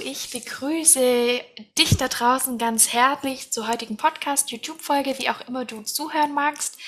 [0.00, 1.40] ich begrüße
[1.78, 6.78] dich da draußen ganz herzlich zur heutigen Podcast, YouTube-Folge, wie auch immer du zuhören magst.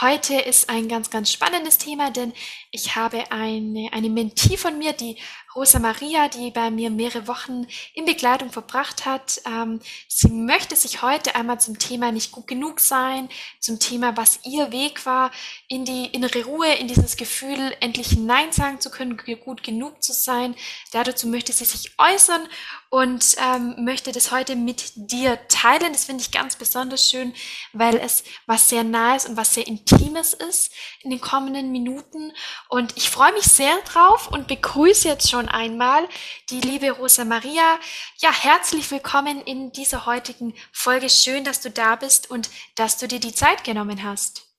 [0.00, 2.32] Heute ist ein ganz, ganz spannendes Thema, denn
[2.70, 5.16] ich habe eine, eine Mentee von mir, die
[5.54, 9.40] Rosa Maria, die bei mir mehrere Wochen in Begleitung verbracht hat.
[9.46, 13.28] Ähm, sie möchte sich heute einmal zum Thema nicht gut genug sein,
[13.58, 15.32] zum Thema, was ihr Weg war,
[15.66, 20.12] in die innere Ruhe, in dieses Gefühl, endlich Nein sagen zu können, gut genug zu
[20.12, 20.54] sein.
[20.92, 22.46] Dazu möchte sie sich äußern
[22.88, 25.92] und ähm, möchte das heute mit dir teilen.
[25.92, 27.34] Das finde ich ganz besonders schön,
[27.72, 30.72] weil es was sehr Nahes und was sehr Intimes ist
[31.02, 32.32] in den kommenden Minuten.
[32.68, 36.08] Und ich freue mich sehr drauf und begrüße jetzt schon einmal
[36.50, 37.78] die liebe Rosa Maria.
[38.18, 41.08] Ja, herzlich willkommen in dieser heutigen Folge.
[41.08, 44.54] Schön, dass du da bist und dass du dir die Zeit genommen hast.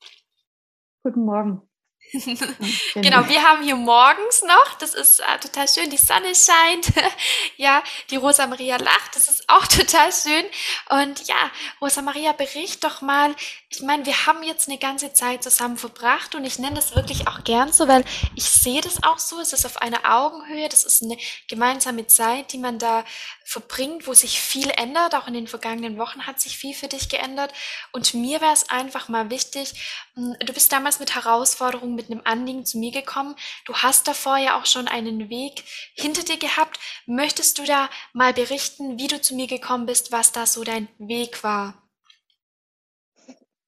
[1.03, 1.70] Guten Morgen.
[2.95, 6.91] genau, wir haben hier morgens noch, das ist äh, total schön, die Sonne scheint,
[7.57, 10.43] ja, die Rosa Maria lacht, das ist auch total schön.
[10.89, 13.33] Und ja, Rosa Maria, bericht doch mal,
[13.69, 17.27] ich meine, wir haben jetzt eine ganze Zeit zusammen verbracht und ich nenne das wirklich
[17.27, 18.03] auch gern so, weil
[18.35, 22.51] ich sehe das auch so, es ist auf einer Augenhöhe, das ist eine gemeinsame Zeit,
[22.51, 23.05] die man da
[23.51, 27.09] verbringt, wo sich viel ändert, auch in den vergangenen Wochen hat sich viel für dich
[27.09, 27.53] geändert.
[27.91, 29.73] Und mir wäre es einfach mal wichtig,
[30.15, 33.35] hm, du bist damals mit Herausforderungen, mit einem Anliegen zu mir gekommen,
[33.65, 35.63] du hast davor ja auch schon einen Weg
[35.93, 40.31] hinter dir gehabt, möchtest du da mal berichten, wie du zu mir gekommen bist, was
[40.31, 41.75] da so dein Weg war?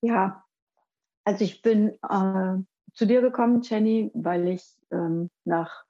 [0.02, 0.44] Ja,
[1.24, 5.86] also ich bin äh, zu dir gekommen, Jenny, weil ich ähm, nach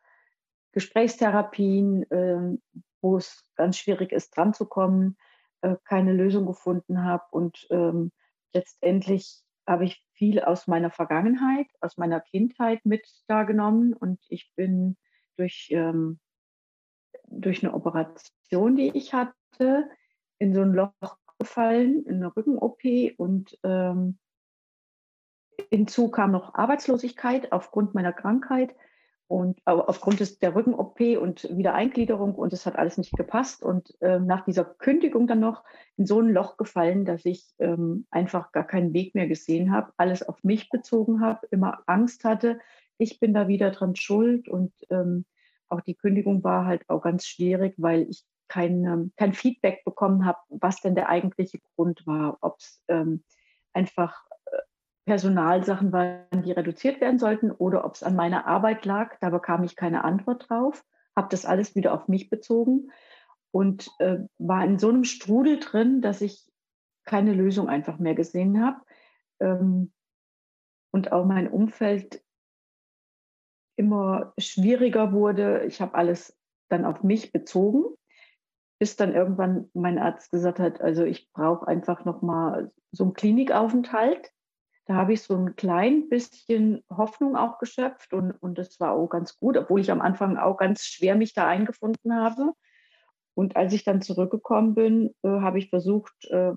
[0.73, 2.57] Gesprächstherapien, äh,
[3.01, 5.17] wo es ganz schwierig ist, dran zu kommen,
[5.61, 7.23] äh, keine Lösung gefunden habe.
[7.31, 8.11] Und ähm,
[8.53, 13.93] letztendlich habe ich viel aus meiner Vergangenheit, aus meiner Kindheit mit da genommen.
[13.93, 14.95] Und ich bin
[15.35, 16.19] durch, ähm,
[17.27, 19.89] durch eine Operation, die ich hatte,
[20.39, 20.93] in so ein Loch
[21.39, 22.83] gefallen, in eine Rücken-OP
[23.17, 24.17] und ähm,
[25.69, 28.73] hinzu kam noch Arbeitslosigkeit aufgrund meiner Krankheit
[29.33, 33.63] und aufgrund des, der Rücken-OP und Wiedereingliederung und es hat alles nicht gepasst.
[33.63, 35.63] Und äh, nach dieser Kündigung dann noch
[35.97, 39.91] in so ein Loch gefallen, dass ich ähm, einfach gar keinen Weg mehr gesehen habe,
[39.97, 42.59] alles auf mich bezogen habe, immer Angst hatte,
[42.99, 45.25] ich bin da wieder dran schuld und ähm,
[45.67, 50.25] auch die Kündigung war halt auch ganz schwierig, weil ich kein, ähm, kein Feedback bekommen
[50.25, 53.23] habe, was denn der eigentliche Grund war, ob es ähm,
[53.73, 54.27] einfach
[55.05, 59.17] Personalsachen waren, die reduziert werden sollten oder ob es an meiner Arbeit lag.
[59.19, 60.83] Da bekam ich keine Antwort drauf,
[61.15, 62.91] habe das alles wieder auf mich bezogen
[63.51, 66.49] und äh, war in so einem Strudel drin, dass ich
[67.05, 68.81] keine Lösung einfach mehr gesehen habe.
[69.39, 69.91] Ähm,
[70.91, 72.23] und auch mein Umfeld
[73.75, 75.65] immer schwieriger wurde.
[75.65, 76.37] Ich habe alles
[76.69, 77.85] dann auf mich bezogen
[78.83, 83.13] bis dann irgendwann mein Arzt gesagt hat, also ich brauche einfach noch mal so einen
[83.13, 84.29] Klinikaufenthalt.
[84.85, 89.07] Da habe ich so ein klein bisschen Hoffnung auch geschöpft und, und das war auch
[89.07, 92.51] ganz gut, obwohl ich am Anfang auch ganz schwer mich da eingefunden habe.
[93.33, 96.53] Und als ich dann zurückgekommen bin, äh, habe ich versucht, äh,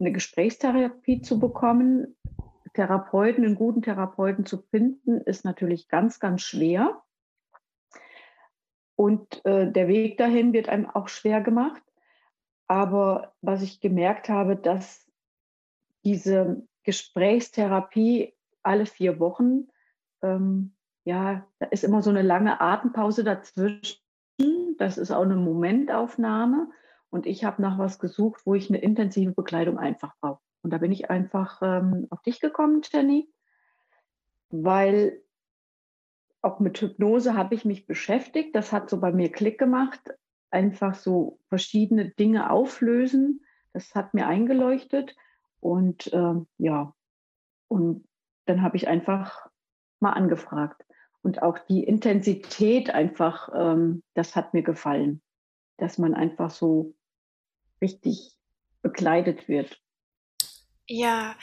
[0.00, 2.16] eine Gesprächstherapie zu bekommen.
[2.72, 7.02] Therapeuten, einen guten Therapeuten zu finden, ist natürlich ganz, ganz schwer.
[8.96, 11.82] Und äh, der Weg dahin wird einem auch schwer gemacht.
[12.68, 15.10] Aber was ich gemerkt habe, dass
[16.04, 19.68] diese Gesprächstherapie alle vier Wochen,
[20.22, 20.74] ähm,
[21.04, 24.00] ja, da ist immer so eine lange Atempause dazwischen.
[24.78, 26.70] Das ist auch eine Momentaufnahme.
[27.10, 30.40] Und ich habe nach was gesucht, wo ich eine intensive Bekleidung einfach brauche.
[30.62, 33.28] Und da bin ich einfach ähm, auf dich gekommen, Jenny,
[34.50, 35.22] weil
[36.42, 38.54] auch mit Hypnose habe ich mich beschäftigt.
[38.54, 40.00] Das hat so bei mir Klick gemacht.
[40.50, 43.44] Einfach so verschiedene Dinge auflösen.
[43.72, 45.16] Das hat mir eingeleuchtet.
[45.60, 46.94] Und äh, ja,
[47.68, 48.08] und
[48.46, 49.48] dann habe ich einfach
[50.00, 50.84] mal angefragt.
[51.22, 55.22] Und auch die Intensität einfach, ähm, das hat mir gefallen,
[55.76, 56.94] dass man einfach so
[57.80, 58.38] richtig
[58.82, 59.80] bekleidet wird.
[60.92, 61.36] Ja,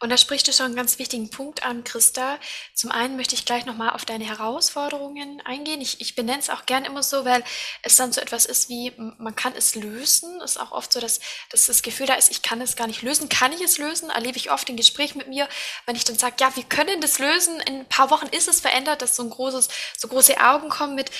[0.00, 2.38] und da sprichst du schon einen ganz wichtigen Punkt an, Christa.
[2.72, 5.82] Zum einen möchte ich gleich nochmal auf deine Herausforderungen eingehen.
[5.82, 7.44] Ich, ich benenne es auch gern immer so, weil
[7.82, 10.40] es dann so etwas ist wie, man kann es lösen.
[10.40, 11.20] Es ist auch oft so, dass,
[11.50, 13.28] dass das Gefühl da ist, ich kann es gar nicht lösen.
[13.28, 14.08] Kann ich es lösen?
[14.08, 15.50] Erlebe ich oft in Gespräch mit mir,
[15.84, 17.60] wenn ich dann sage, ja, wir können das lösen.
[17.60, 19.68] In ein paar Wochen ist es verändert, dass so ein großes,
[19.98, 21.10] so große Augen kommen mit,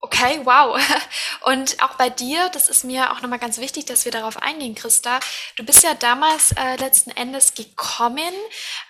[0.00, 0.78] Okay, wow.
[1.42, 4.76] Und auch bei dir, das ist mir auch nochmal ganz wichtig, dass wir darauf eingehen,
[4.76, 5.18] Christa.
[5.56, 8.32] Du bist ja damals äh, letzten Endes gekommen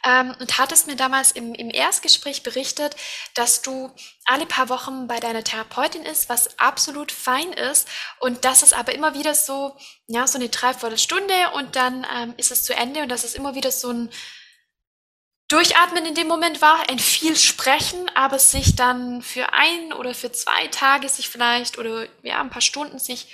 [0.05, 2.95] ähm, und hattest mir damals im, im Erstgespräch berichtet,
[3.33, 3.91] dass du
[4.27, 7.89] alle paar Wochen bei deiner Therapeutin ist, was absolut fein ist.
[8.21, 9.79] Und das ist aber immer wieder so,
[10.09, 13.55] ja, so eine Dreiviertelstunde und dann ähm, ist es zu Ende und das ist immer
[13.55, 14.11] wieder so ein
[15.49, 20.31] Durchatmen in dem Moment war, ein viel Sprechen, aber sich dann für ein oder für
[20.31, 23.33] zwei Tage sich vielleicht oder ja, ein paar Stunden sich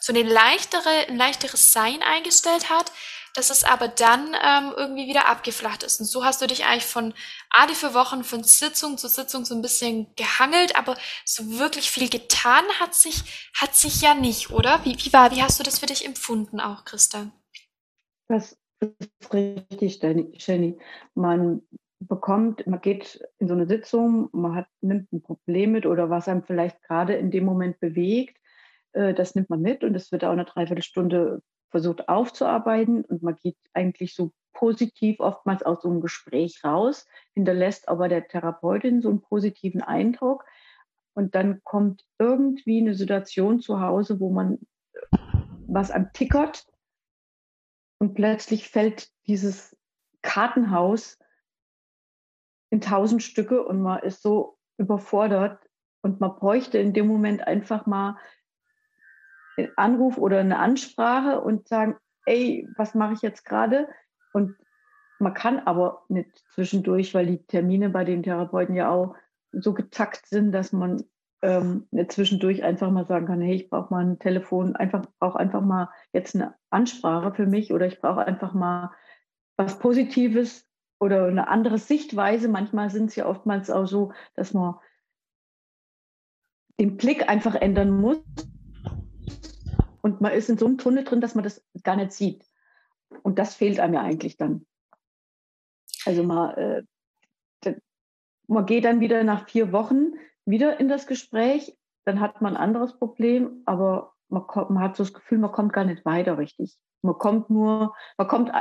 [0.00, 2.92] so eine leichtere, ein leichteres Sein eingestellt hat,
[3.34, 5.98] dass es aber dann ähm, irgendwie wieder abgeflacht ist.
[5.98, 7.12] Und so hast du dich eigentlich von
[7.50, 12.08] alle vier Wochen von Sitzung zu Sitzung so ein bisschen gehangelt, aber so wirklich viel
[12.08, 14.84] getan hat sich, hat sich ja nicht, oder?
[14.84, 17.30] Wie, wie war, wie hast du das für dich empfunden auch, Christa?
[18.28, 20.78] Das ist richtig, Jenny.
[21.14, 21.62] Man
[22.00, 26.28] bekommt, man geht in so eine Sitzung, man hat, nimmt ein Problem mit oder was
[26.28, 28.38] einem vielleicht gerade in dem Moment bewegt,
[28.92, 33.36] äh, das nimmt man mit und es wird auch eine Dreiviertelstunde versucht aufzuarbeiten und man
[33.36, 39.08] geht eigentlich so positiv oftmals aus so einem Gespräch raus, hinterlässt aber der Therapeutin so
[39.08, 40.44] einen positiven Eindruck
[41.14, 44.58] und dann kommt irgendwie eine Situation zu Hause, wo man
[45.66, 46.66] was am tickert
[47.98, 49.76] und plötzlich fällt dieses
[50.22, 51.18] Kartenhaus
[52.70, 55.60] in tausend Stücke und man ist so überfordert
[56.02, 58.18] und man bräuchte in dem Moment einfach mal
[59.56, 61.96] einen Anruf oder eine Ansprache und sagen,
[62.26, 63.88] ey, was mache ich jetzt gerade?
[64.32, 64.56] Und
[65.18, 69.14] man kann aber nicht zwischendurch, weil die Termine bei den Therapeuten ja auch
[69.52, 71.02] so getackt sind, dass man
[71.42, 75.60] ähm, zwischendurch einfach mal sagen kann, hey, ich brauche mal ein Telefon, einfach brauche einfach
[75.60, 78.92] mal jetzt eine Ansprache für mich oder ich brauche einfach mal
[79.56, 80.66] was Positives
[80.98, 82.48] oder eine andere Sichtweise.
[82.48, 84.76] Manchmal sind es ja oftmals auch so, dass man
[86.80, 88.22] den Blick einfach ändern muss
[90.02, 92.44] und man ist in so einem Tunnel drin, dass man das gar nicht sieht.
[93.22, 94.66] Und das fehlt einem ja eigentlich dann.
[96.04, 96.82] Also man, äh,
[98.46, 100.12] man geht dann wieder nach vier Wochen
[100.46, 104.96] wieder in das Gespräch, dann hat man ein anderes Problem, aber man, kommt, man hat
[104.96, 106.76] so das Gefühl, man kommt gar nicht weiter richtig.
[107.02, 108.52] Man kommt nur, man kommt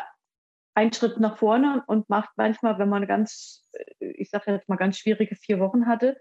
[0.74, 4.98] einen Schritt nach vorne und macht manchmal, wenn man ganz, ich sage jetzt mal ganz
[4.98, 6.18] schwierige vier Wochen hatte,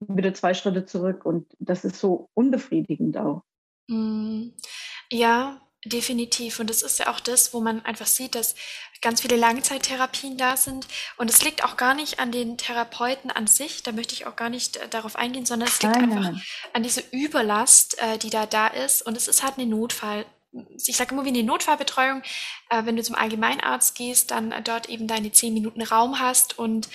[0.00, 3.42] wieder zwei Schritte zurück und das ist so unbefriedigend auch.
[3.88, 4.50] Mm,
[5.10, 6.58] ja, Definitiv.
[6.58, 8.56] Und das ist ja auch das, wo man einfach sieht, dass
[9.00, 10.88] ganz viele Langzeittherapien da sind.
[11.16, 14.34] Und es liegt auch gar nicht an den Therapeuten an sich, da möchte ich auch
[14.34, 16.42] gar nicht äh, darauf eingehen, sondern es liegt nein, einfach nein.
[16.72, 19.02] an dieser Überlast, äh, die da da ist.
[19.02, 20.26] Und es ist halt eine Notfall.
[20.84, 22.22] Ich sage immer wie eine Notfallbetreuung,
[22.70, 26.88] äh, wenn du zum Allgemeinarzt gehst, dann dort eben deine zehn Minuten Raum hast und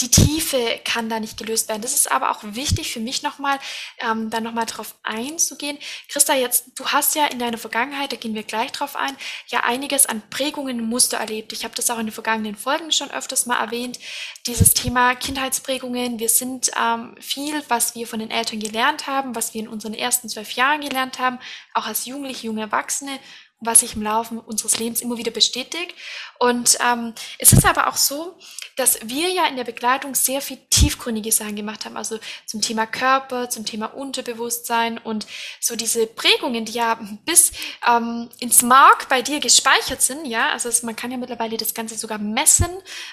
[0.00, 1.82] die Tiefe kann da nicht gelöst werden.
[1.82, 3.58] Das ist aber auch wichtig für mich nochmal,
[3.98, 5.76] ähm, da nochmal drauf einzugehen.
[6.08, 9.16] Christa, jetzt, du hast ja in deiner Vergangenheit, da gehen wir gleich drauf ein,
[9.48, 11.52] ja einiges an Prägungen, Muster erlebt.
[11.52, 13.98] Ich habe das auch in den vergangenen Folgen schon öfters mal erwähnt.
[14.46, 16.20] Dieses Thema Kindheitsprägungen.
[16.20, 19.94] Wir sind ähm, viel, was wir von den Eltern gelernt haben, was wir in unseren
[19.94, 21.40] ersten zwölf Jahren gelernt haben,
[21.74, 23.18] auch als Jugendliche, junge Erwachsene
[23.60, 25.94] was sich im Laufe unseres Lebens immer wieder bestätigt.
[26.38, 28.38] Und ähm, es ist aber auch so,
[28.76, 32.86] dass wir ja in der Begleitung sehr viel tiefgründige Sachen gemacht haben, also zum Thema
[32.86, 35.26] Körper, zum Thema Unterbewusstsein und
[35.60, 37.52] so diese Prägungen, die ja bis
[37.86, 41.74] ähm, ins Mark bei dir gespeichert sind, ja, also es, man kann ja mittlerweile das
[41.74, 42.70] Ganze sogar messen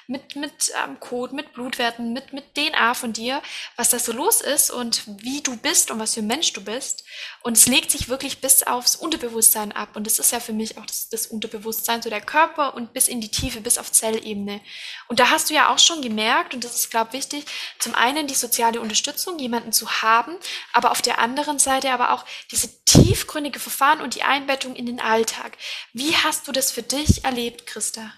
[0.07, 3.41] mit, mit ähm, Code, mit Blutwerten, mit, mit DNA von dir,
[3.75, 6.63] was da so los ist und wie du bist und was für ein Mensch du
[6.63, 7.03] bist.
[7.41, 10.77] Und es legt sich wirklich bis aufs Unterbewusstsein ab und das ist ja für mich
[10.77, 14.61] auch das, das Unterbewusstsein, so der Körper und bis in die Tiefe, bis auf Zellebene.
[15.07, 17.45] Und da hast du ja auch schon gemerkt, und das ist, glaube ich, wichtig,
[17.79, 20.35] zum einen die soziale Unterstützung, jemanden zu haben,
[20.73, 24.99] aber auf der anderen Seite aber auch diese tiefgründige Verfahren und die Einbettung in den
[24.99, 25.57] Alltag.
[25.93, 28.11] Wie hast du das für dich erlebt, Christa?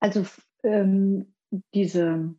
[0.00, 0.26] Also
[0.62, 1.34] ähm,
[1.72, 2.34] diese,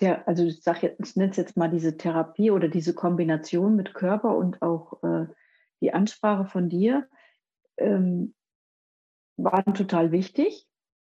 [0.00, 3.76] ja, also ich sage jetzt, ich nenne es jetzt mal diese Therapie oder diese Kombination
[3.76, 5.26] mit Körper und auch äh,
[5.80, 7.08] die Ansprache von dir
[7.76, 8.34] ähm,
[9.36, 10.66] waren total wichtig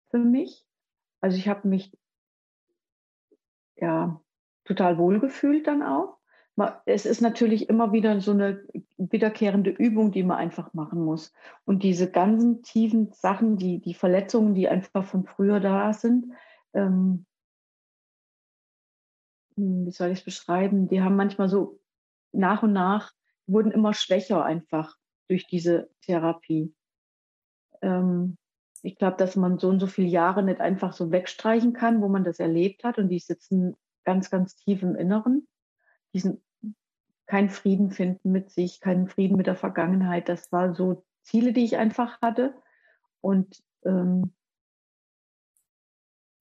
[0.10, 0.66] für mich.
[1.24, 1.98] Also ich habe mich
[3.78, 4.22] ja
[4.66, 6.18] total wohlgefühlt dann auch.
[6.86, 11.32] Es ist natürlich immer wieder so eine wiederkehrende Übung, die man einfach machen muss.
[11.64, 16.34] Und diese ganzen tiefen Sachen, die, die Verletzungen, die einfach von früher da sind,
[16.74, 17.26] ähm,
[19.56, 21.80] hm, wie soll ich es beschreiben, die haben manchmal so
[22.34, 23.14] nach und nach
[23.48, 24.98] wurden immer schwächer einfach
[25.30, 26.76] durch diese Therapie.
[27.82, 28.38] Ähm,
[28.84, 32.10] ich glaube, dass man so und so viele Jahre nicht einfach so wegstreichen kann, wo
[32.10, 35.48] man das erlebt hat und die sitzen ganz, ganz tief im Inneren.
[36.14, 36.44] Diesen
[37.26, 40.28] keinen Frieden finden mit sich, keinen Frieden mit der Vergangenheit.
[40.28, 42.54] Das war so Ziele, die ich einfach hatte.
[43.22, 44.34] Und ähm,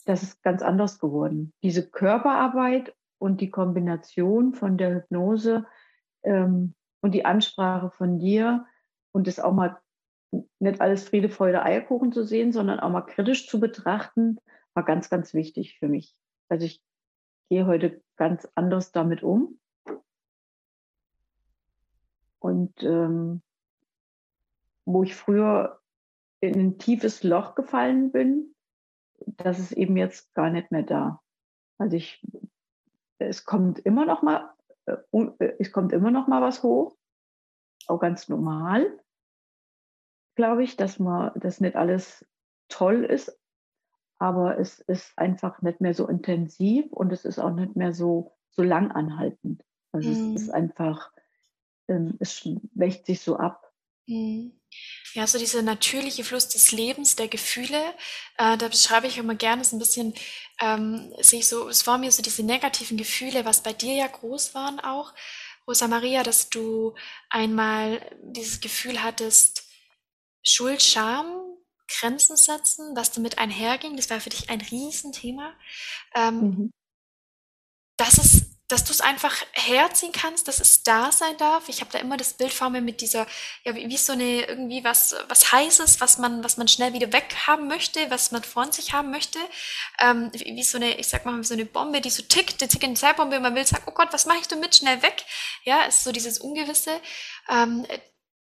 [0.05, 1.53] das ist ganz anders geworden.
[1.63, 5.65] Diese Körperarbeit und die Kombination von der Hypnose
[6.25, 8.67] ähm, und die Ansprache von dir
[9.13, 9.81] und das auch mal
[10.59, 14.39] nicht alles Friede, Freude, Eierkuchen zu sehen, sondern auch mal kritisch zu betrachten,
[14.75, 16.17] war ganz, ganz wichtig für mich.
[16.49, 16.83] Also ich
[17.51, 19.59] gehe heute ganz anders damit um.
[22.39, 23.43] Und ähm,
[24.85, 25.81] wo ich früher
[26.41, 28.55] in ein tiefes Loch gefallen bin,
[29.27, 31.21] das ist eben jetzt gar nicht mehr da.
[31.79, 32.27] Also ich,
[33.19, 34.51] es kommt immer noch mal,
[34.87, 34.97] äh,
[35.39, 36.97] äh, es kommt immer noch mal was hoch,
[37.87, 38.99] auch ganz normal,
[40.35, 42.27] glaube ich, dass man, das nicht alles
[42.69, 43.39] toll ist,
[44.19, 48.37] aber es ist einfach nicht mehr so intensiv und es ist auch nicht mehr so,
[48.51, 49.65] so lang anhaltend.
[49.91, 50.35] Also mhm.
[50.35, 51.11] es ist einfach,
[51.89, 53.73] ähm, es wächt sich so ab.
[54.07, 54.53] Mhm.
[55.15, 57.79] Ja, so dieser natürliche Fluss des Lebens, der Gefühle,
[58.39, 60.15] äh, da beschreibe ich immer gerne so ein bisschen,
[60.61, 64.07] ähm, sehe ich so, es war mir so diese negativen Gefühle, was bei dir ja
[64.07, 65.13] groß waren auch,
[65.67, 66.95] Rosa Maria, dass du
[67.29, 69.69] einmal dieses Gefühl hattest,
[70.43, 71.27] Schuld, Scham,
[71.89, 75.53] Grenzen setzen, was damit einherging, das war für dich ein Riesenthema.
[76.15, 76.73] Ähm, mhm.
[77.97, 81.69] Das ist dass du es einfach herziehen kannst, dass es da sein darf.
[81.69, 83.27] Ich habe da immer das Bild vor mir mit dieser,
[83.65, 87.13] ja, wie, wie so eine, irgendwie was, was Heißes, was man, was man schnell wieder
[87.13, 89.39] weghaben möchte, was man vor sich haben möchte.
[90.01, 92.63] Ähm, wie, wie so eine, ich sag mal, wie so eine Bombe, die so tickt,
[92.63, 94.75] eine tickende Zeitbombe, und man will sagen, oh Gott, was mache ich damit?
[94.75, 95.23] Schnell weg.
[95.65, 96.99] Ja, ist so dieses Ungewisse.
[97.51, 97.87] Ähm,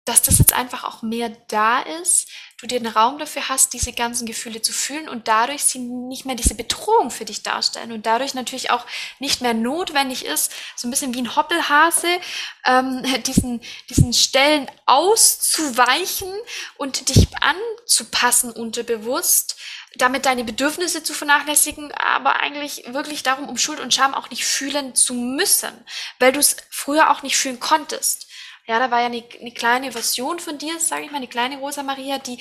[0.08, 3.94] dass das jetzt einfach auch mehr da ist, du dir den Raum dafür hast, diese
[3.94, 8.06] ganzen Gefühle zu fühlen und dadurch sie nicht mehr diese Bedrohung für dich darstellen und
[8.06, 8.86] dadurch natürlich auch
[9.20, 12.08] nicht mehr notwendig ist, so ein bisschen wie ein Hoppelhase,
[12.66, 16.32] ähm, diesen, diesen Stellen auszuweichen
[16.78, 19.58] und dich anzupassen unterbewusst,
[19.96, 24.46] damit deine Bedürfnisse zu vernachlässigen, aber eigentlich wirklich darum, um Schuld und Scham auch nicht
[24.46, 25.72] fühlen zu müssen,
[26.20, 28.27] weil du es früher auch nicht fühlen konntest.
[28.68, 31.58] Ja, da war ja eine, eine kleine Version von dir, sage ich mal, eine kleine
[31.58, 32.38] Rosa Maria, die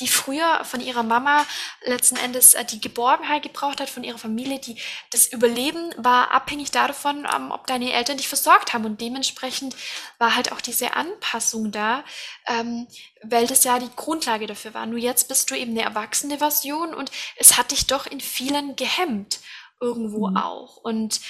[0.00, 1.46] die früher von ihrer Mama
[1.84, 4.76] letzten Endes äh, die Geborgenheit gebraucht hat, von ihrer Familie, die
[5.10, 9.76] das Überleben war abhängig davon, ähm, ob deine Eltern dich versorgt haben und dementsprechend
[10.18, 12.04] war halt auch diese Anpassung da,
[12.46, 12.86] ähm,
[13.22, 14.86] weil das ja die Grundlage dafür war.
[14.86, 18.76] Nur jetzt bist du eben eine erwachsene Version und es hat dich doch in vielen
[18.76, 19.40] gehemmt
[19.80, 20.36] irgendwo mhm.
[20.36, 21.20] auch und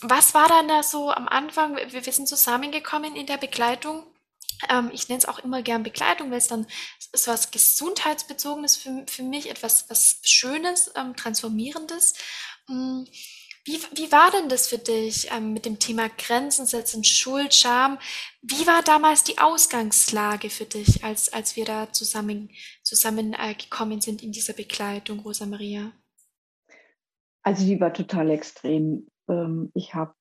[0.00, 1.76] was war dann da so am Anfang?
[1.76, 4.02] Wir, sind zusammengekommen in der Begleitung.
[4.70, 6.66] Ähm, ich nenne es auch immer gern Begleitung, weil es dann
[7.14, 12.14] so was Gesundheitsbezogenes für, für mich, etwas was Schönes, ähm, Transformierendes.
[12.66, 13.06] Hm,
[13.66, 17.98] wie, wie war denn das für dich ähm, mit dem Thema Grenzen setzen, Schuld, Scham?
[18.40, 22.50] Wie war damals die Ausgangslage für dich, als, als wir da zusammen,
[22.82, 25.92] zusammen äh, sind in dieser Begleitung, Rosa Maria?
[27.42, 30.14] Also die war total extrem ähm, ich habe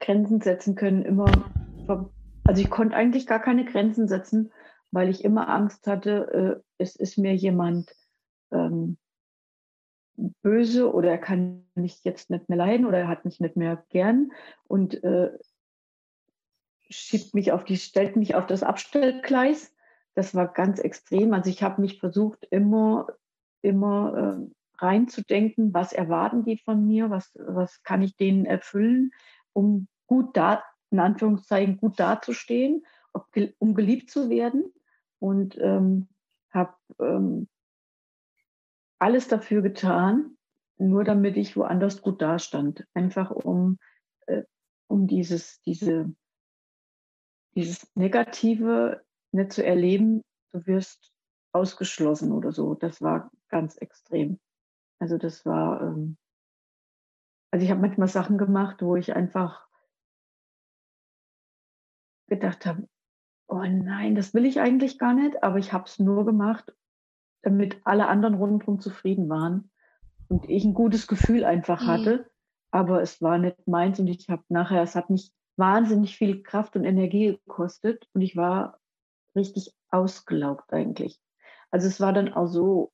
[0.00, 1.50] Grenzen setzen können, immer,
[1.86, 4.52] also ich konnte eigentlich gar keine Grenzen setzen,
[4.90, 7.94] weil ich immer Angst hatte, äh, es ist mir jemand
[8.50, 8.96] ähm,
[10.42, 13.84] böse oder er kann mich jetzt nicht mehr leiden oder er hat mich nicht mehr
[13.90, 14.30] gern
[14.68, 15.36] und äh,
[16.88, 19.74] schiebt mich auf die, stellt mich auf das Abstellgleis.
[20.14, 21.34] Das war ganz extrem.
[21.34, 23.08] Also ich habe mich versucht, immer,
[23.62, 29.12] immer äh, reinzudenken, was erwarten die von mir, was, was kann ich denen erfüllen,
[29.52, 33.26] um gut da, in Anführungszeichen, gut dazustehen, ob,
[33.58, 34.72] um geliebt zu werden.
[35.18, 36.08] Und ähm,
[36.50, 37.48] habe ähm,
[38.98, 40.36] alles dafür getan,
[40.76, 42.86] nur damit ich woanders gut dastand.
[42.94, 43.78] Einfach um,
[44.26, 44.42] äh,
[44.86, 46.14] um dieses, diese,
[47.54, 49.02] dieses Negative
[49.32, 51.12] nicht zu erleben, du wirst
[51.52, 52.74] ausgeschlossen oder so.
[52.74, 54.38] Das war ganz extrem.
[54.98, 56.16] Also das war, ähm,
[57.50, 59.66] also ich habe manchmal Sachen gemacht, wo ich einfach
[62.28, 62.88] gedacht habe,
[63.48, 66.74] oh nein, das will ich eigentlich gar nicht, aber ich habe es nur gemacht,
[67.42, 69.70] damit alle anderen rundherum zufrieden waren
[70.28, 71.86] und ich ein gutes Gefühl einfach mhm.
[71.86, 72.30] hatte,
[72.70, 76.76] aber es war nicht meins und ich habe nachher, es hat mich wahnsinnig viel Kraft
[76.76, 78.80] und Energie gekostet und ich war
[79.36, 81.20] richtig ausgelaugt eigentlich.
[81.70, 82.92] Also es war dann auch so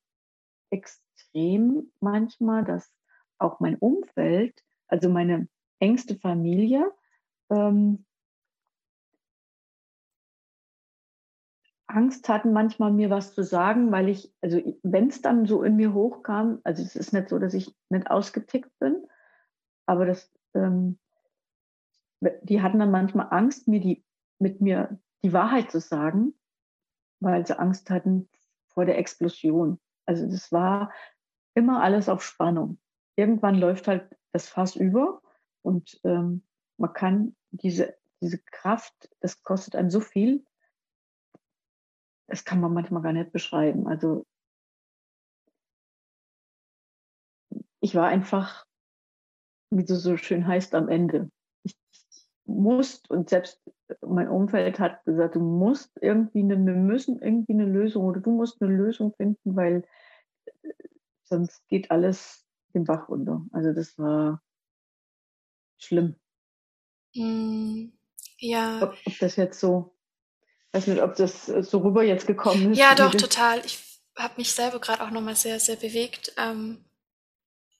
[0.70, 2.92] extrem extrem manchmal, dass
[3.38, 5.48] auch mein Umfeld, also meine
[5.78, 6.90] engste Familie,
[7.50, 8.04] ähm,
[11.86, 15.74] Angst hatten, manchmal mir was zu sagen, weil ich, also wenn es dann so in
[15.74, 19.06] mir hochkam, also es ist nicht so, dass ich nicht ausgetickt bin,
[19.86, 21.00] aber das, ähm,
[22.42, 24.04] die hatten dann manchmal Angst, mir die,
[24.38, 26.34] mit mir die Wahrheit zu sagen,
[27.18, 28.28] weil sie Angst hatten
[28.68, 29.80] vor der Explosion.
[30.10, 30.92] Also das war
[31.54, 32.80] immer alles auf Spannung.
[33.14, 35.22] Irgendwann läuft halt das Fass über
[35.62, 36.42] und ähm,
[36.78, 40.44] man kann diese, diese Kraft, das kostet einem so viel,
[42.26, 43.86] das kann man manchmal gar nicht beschreiben.
[43.86, 44.26] Also
[47.80, 48.66] ich war einfach,
[49.72, 51.30] wie du so schön heißt, am Ende.
[51.62, 51.76] Ich
[52.46, 53.62] musste und selbst
[54.00, 58.30] mein Umfeld hat gesagt, du musst irgendwie eine, wir müssen irgendwie eine Lösung oder du
[58.30, 59.84] musst eine Lösung finden, weil
[61.30, 62.44] sonst geht alles
[62.74, 63.46] den Bach runter.
[63.52, 64.42] Also das war
[65.78, 66.16] schlimm.
[67.14, 67.88] Mm,
[68.38, 68.82] ja.
[68.82, 69.96] Ob, ob, das jetzt so,
[70.72, 72.78] weiß nicht, ob das so rüber jetzt gekommen ist.
[72.78, 73.64] Ja, doch, total.
[73.64, 73.78] Ich
[74.16, 76.34] habe mich selber gerade auch nochmal sehr, sehr bewegt.
[76.36, 76.84] Ähm,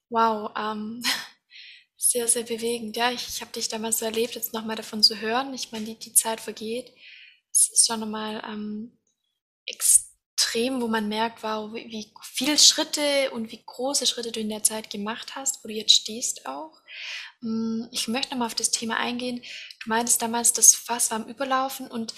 [0.09, 1.03] wow, ähm,
[1.97, 2.97] sehr, sehr bewegend.
[2.97, 5.53] Ja, ich, ich habe dich damals so erlebt, jetzt nochmal davon zu hören.
[5.53, 6.91] Ich meine, die, die Zeit vergeht.
[7.53, 8.97] Es ist schon nochmal ähm,
[9.65, 10.10] extrem,
[10.53, 14.89] wo man merkt, wow, wie, viele Schritte und wie große Schritte du in der Zeit
[14.89, 16.81] gemacht hast, wo du jetzt stehst auch.
[17.41, 19.41] Mm, ich möchte nochmal auf das Thema eingehen.
[19.83, 22.13] Du meintest damals, das Fass war am Überlaufen und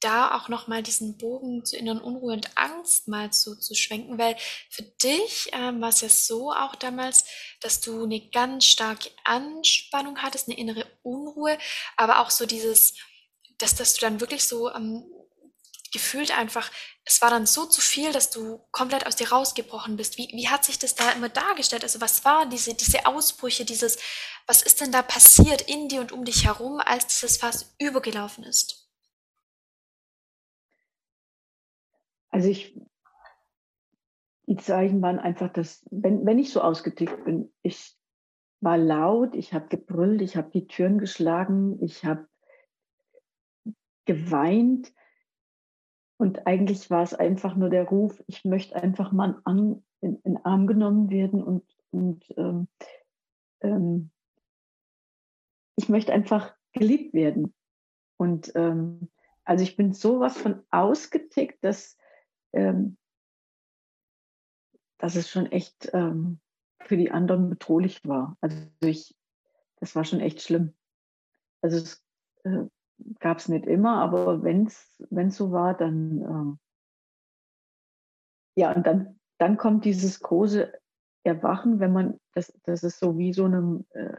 [0.00, 4.36] da auch nochmal diesen Bogen zu inneren Unruhe und Angst mal zu, zu schwenken, weil
[4.68, 7.24] für dich ähm, war es ja so auch damals,
[7.60, 11.56] dass du eine ganz starke Anspannung hattest, eine innere Unruhe,
[11.96, 12.94] aber auch so dieses,
[13.58, 15.04] dass, dass du dann wirklich so ähm,
[15.94, 16.70] gefühlt einfach,
[17.04, 20.18] es war dann so zu viel, dass du komplett aus dir rausgebrochen bist.
[20.18, 21.84] Wie, wie hat sich das da immer dargestellt?
[21.84, 23.98] Also was waren diese, diese Ausbrüche, dieses,
[24.46, 28.42] was ist denn da passiert in dir und um dich herum, als dieses Fass übergelaufen
[28.44, 28.90] ist?
[32.30, 32.76] Also ich,
[34.46, 37.96] die Zeichen waren einfach, dass, wenn, wenn ich so ausgetickt bin, ich
[38.60, 42.26] war laut, ich habe gebrüllt, ich habe die Türen geschlagen, ich habe
[44.06, 44.92] geweint.
[46.16, 50.36] Und eigentlich war es einfach nur der Ruf, ich möchte einfach mal an, in, in
[50.38, 52.68] Arm genommen werden und, und ähm,
[53.60, 54.10] ähm,
[55.76, 57.52] ich möchte einfach geliebt werden.
[58.16, 59.10] Und ähm,
[59.44, 61.98] also ich bin sowas von ausgetickt, dass
[62.52, 62.96] ähm,
[64.98, 66.40] dass es schon echt ähm,
[66.80, 68.38] für die anderen bedrohlich war.
[68.40, 69.14] Also ich,
[69.76, 70.74] das war schon echt schlimm.
[71.60, 72.04] Also es
[72.44, 72.64] äh,
[73.20, 76.58] gab es nicht immer, aber wenn es so war, dann ähm,
[78.56, 80.72] ja, und dann, dann kommt dieses große
[81.24, 84.16] Erwachen, wenn man, das, das ist so wie so einem, äh,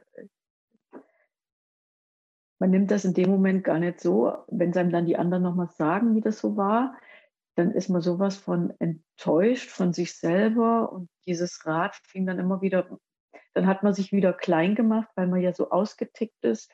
[2.59, 5.43] man nimmt das in dem Moment gar nicht so, wenn es einem dann die anderen
[5.43, 6.97] nochmal sagen, wie das so war,
[7.55, 12.61] dann ist man sowas von enttäuscht von sich selber und dieses Rad fing dann immer
[12.61, 12.99] wieder,
[13.53, 16.69] dann hat man sich wieder klein gemacht, weil man ja so ausgetickt ist.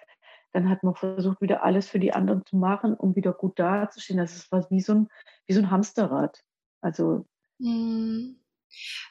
[0.53, 4.17] Dann hat man versucht, wieder alles für die anderen zu machen, um wieder gut dazustehen.
[4.17, 5.07] Das ist was wie so ein,
[5.47, 6.43] wie so ein Hamsterrad.
[6.81, 7.25] Also.
[7.59, 8.37] Hm.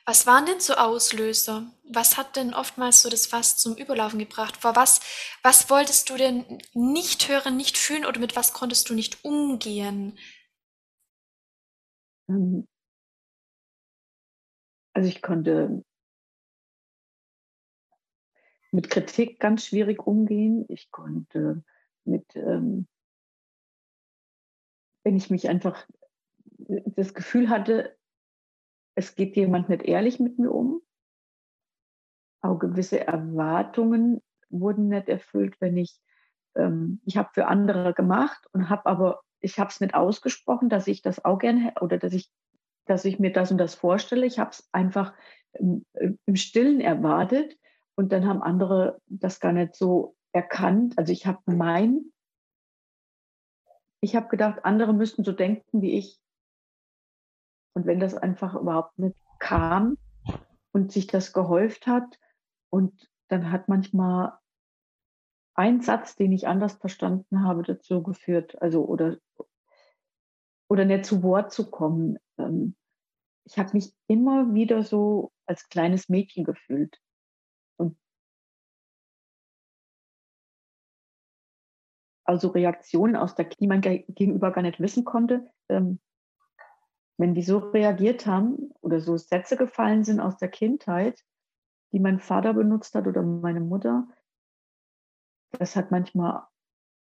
[0.06, 1.70] Was waren denn so Auslöser?
[1.84, 4.56] Was hat denn oftmals so das Fass zum Überlaufen gebracht?
[4.56, 5.00] Vor was,
[5.42, 10.18] was wolltest du denn nicht hören, nicht fühlen oder mit was konntest du nicht umgehen?
[12.28, 12.66] Ähm,
[14.94, 15.84] also ich konnte
[18.72, 20.64] mit Kritik ganz schwierig umgehen.
[20.68, 21.64] Ich konnte
[22.04, 22.86] mit, ähm,
[25.04, 25.86] wenn ich mich einfach
[26.58, 27.96] das Gefühl hatte,
[28.94, 30.82] es geht jemand nicht ehrlich mit mir um.
[32.42, 36.00] Auch gewisse Erwartungen wurden nicht erfüllt, wenn ich,
[36.56, 40.86] ähm, ich habe für andere gemacht und habe aber ich habe es nicht ausgesprochen, dass
[40.86, 42.30] ich das auch gerne oder dass ich,
[42.84, 44.26] dass ich mir das und das vorstelle.
[44.26, 45.14] Ich habe es einfach
[45.52, 45.84] im,
[46.26, 47.56] im, Stillen erwartet
[47.96, 50.96] und dann haben andere das gar nicht so erkannt.
[50.98, 52.12] Also ich habe mein,
[54.00, 56.20] ich habe gedacht, andere müssten so denken wie ich.
[57.74, 59.96] Und wenn das einfach überhaupt nicht kam
[60.72, 62.18] und sich das gehäuft hat
[62.70, 64.38] und dann hat manchmal
[65.54, 69.18] ein Satz, den ich anders verstanden habe, dazu geführt, also oder,
[70.68, 72.18] oder nicht zu Wort zu kommen.
[72.38, 72.74] Ähm,
[73.44, 76.98] ich habe mich immer wieder so als kleines Mädchen gefühlt.
[82.30, 85.50] Also Reaktionen aus der, die man gegenüber gar nicht wissen konnte.
[85.68, 85.98] Ähm,
[87.18, 91.20] wenn die so reagiert haben oder so Sätze gefallen sind aus der Kindheit,
[91.92, 94.06] die mein Vater benutzt hat oder meine Mutter,
[95.58, 96.44] das hat manchmal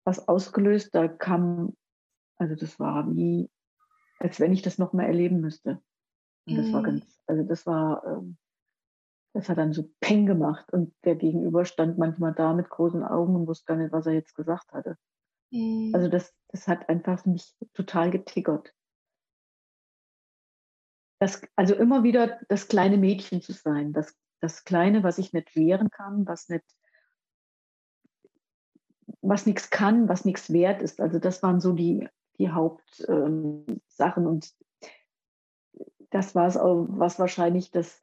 [0.06, 0.96] was ausgelöst.
[0.96, 1.76] Da kam,
[2.38, 3.52] also das war wie,
[4.20, 5.82] als wenn ich das noch mal erleben müsste.
[6.48, 6.86] Und das war mhm.
[6.86, 8.38] ganz, also das war, ähm,
[9.34, 13.36] das hat dann so Peng gemacht und der Gegenüber stand manchmal da mit großen Augen
[13.36, 14.98] und wusste gar nicht, was er jetzt gesagt hatte.
[15.52, 15.92] Mhm.
[15.94, 18.74] Also das, das hat einfach mich total getickert.
[21.20, 25.56] Das, also immer wieder das kleine Mädchen zu sein, das, das Kleine, was ich nicht
[25.56, 26.64] wehren kann, was nicht,
[29.22, 31.02] was nichts kann, was nichts wert ist.
[31.02, 33.68] Also das waren so die, die Hauptsachen
[34.24, 34.54] ähm, und
[36.10, 38.00] das war es auch, was wahrscheinlich das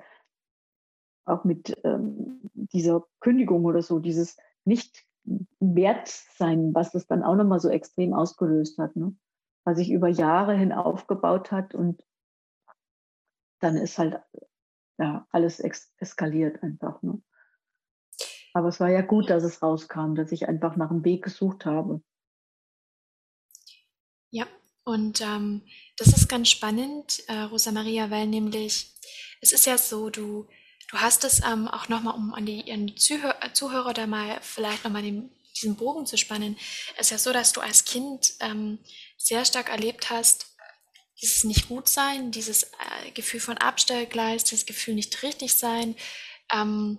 [1.27, 5.05] auch mit ähm, dieser Kündigung oder so, dieses nicht
[5.61, 9.15] wert sein, was das dann auch nochmal so extrem ausgelöst hat, ne?
[9.65, 12.03] was sich über Jahre hin aufgebaut hat und
[13.61, 14.21] dann ist halt
[14.99, 17.03] ja, alles eskaliert einfach.
[17.03, 17.21] Ne?
[18.55, 21.67] Aber es war ja gut, dass es rauskam, dass ich einfach nach einem Weg gesucht
[21.67, 22.03] habe.
[24.31, 24.47] Ja,
[24.85, 25.63] und ähm,
[25.97, 28.95] das ist ganz spannend, äh, Rosa Maria, weil nämlich
[29.41, 30.47] es ist ja so, du
[30.89, 34.39] Du hast es ähm, auch nochmal, um an die, die Zuhörer, äh, Zuhörer da mal
[34.41, 36.57] vielleicht nochmal diesen Bogen zu spannen.
[36.97, 38.79] Es ist ja so, dass du als Kind ähm,
[39.17, 40.47] sehr stark erlebt hast,
[41.21, 45.97] dieses nicht gut sein, dieses äh, Gefühl von Abstellgleis, dieses Gefühl nicht richtig sein
[46.53, 46.99] ähm,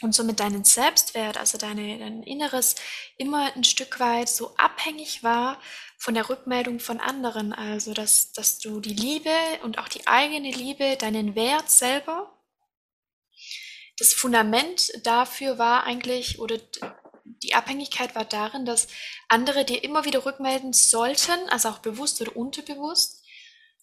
[0.00, 2.76] und somit deinen Selbstwert, also deine, dein Inneres
[3.18, 5.60] immer ein Stück weit so abhängig war
[5.98, 7.52] von der Rückmeldung von anderen.
[7.52, 12.37] Also dass, dass du die Liebe und auch die eigene Liebe, deinen Wert selber
[13.98, 16.58] das Fundament dafür war eigentlich, oder
[17.42, 18.88] die Abhängigkeit war darin, dass
[19.28, 23.24] andere dir immer wieder rückmelden sollten, also auch bewusst oder unterbewusst,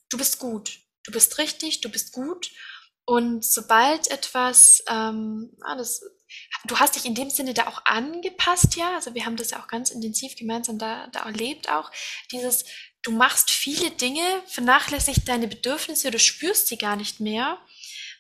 [0.10, 2.52] du bist gut, du bist richtig, du bist gut.
[3.06, 6.02] Und sobald etwas, ähm, ah, das,
[6.66, 9.62] du hast dich in dem Sinne da auch angepasst, ja, also wir haben das ja
[9.62, 11.92] auch ganz intensiv gemeinsam da, da erlebt auch,
[12.32, 12.66] dieses,
[13.04, 17.60] du machst viele Dinge, vernachlässigst deine Bedürfnisse oder spürst sie gar nicht mehr,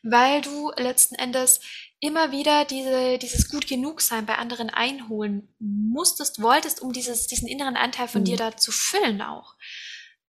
[0.04, 1.62] weil du letzten Endes
[2.06, 7.48] immer wieder diese, dieses gut genug sein bei anderen einholen musstest, wolltest, um dieses, diesen
[7.48, 8.26] inneren Anteil von mhm.
[8.26, 9.56] dir da zu füllen auch.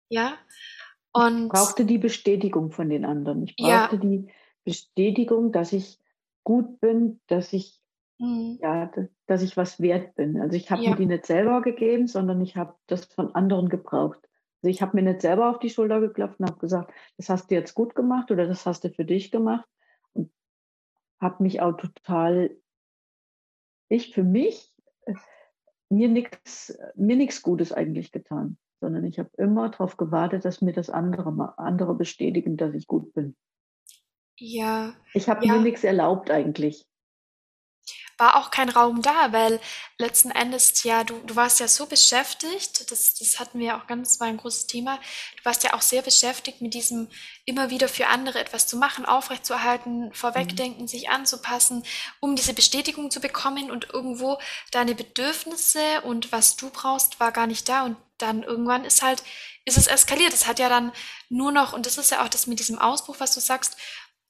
[0.09, 0.37] Ja.
[1.11, 3.43] Und ich brauchte die Bestätigung von den anderen.
[3.43, 4.01] Ich brauchte ja.
[4.01, 4.27] die
[4.63, 5.99] Bestätigung, dass ich
[6.43, 7.81] gut bin, dass ich
[8.19, 8.59] mhm.
[8.61, 8.91] ja,
[9.27, 10.39] dass ich was wert bin.
[10.39, 10.91] Also ich habe ja.
[10.91, 14.19] mir die nicht selber gegeben, sondern ich habe das von anderen gebraucht.
[14.61, 17.49] Also ich habe mir nicht selber auf die Schulter geklopft und habe gesagt, das hast
[17.49, 19.67] du jetzt gut gemacht oder das hast du für dich gemacht,
[21.21, 22.55] habe mich auch total,
[23.89, 24.73] ich für mich,
[25.05, 25.13] äh,
[25.89, 30.89] mir nichts mir Gutes eigentlich getan, sondern ich habe immer darauf gewartet, dass mir das
[30.89, 33.35] andere, andere bestätigen, dass ich gut bin.
[34.37, 34.93] Ja.
[35.13, 35.53] Ich habe ja.
[35.53, 36.85] mir nichts erlaubt eigentlich
[38.17, 39.59] war auch kein Raum da, weil
[39.97, 43.87] letzten Endes ja, du, du warst ja so beschäftigt, das, das hatten wir ja auch
[43.87, 44.97] ganz, war ein großes Thema,
[45.37, 47.09] du warst ja auch sehr beschäftigt mit diesem
[47.45, 50.87] immer wieder für andere etwas zu machen, aufrechtzuerhalten, vorwegdenken, mhm.
[50.87, 51.83] sich anzupassen,
[52.19, 54.39] um diese Bestätigung zu bekommen und irgendwo
[54.71, 59.23] deine Bedürfnisse und was du brauchst, war gar nicht da und dann irgendwann ist halt,
[59.65, 60.33] ist es eskaliert.
[60.33, 60.91] Es hat ja dann
[61.29, 63.77] nur noch, und das ist ja auch das mit diesem Ausbruch, was du sagst,